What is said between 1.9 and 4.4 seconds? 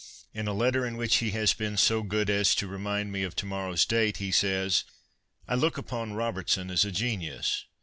good as to remind me of to morrow's date he